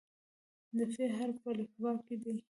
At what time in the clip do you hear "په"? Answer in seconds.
1.43-1.49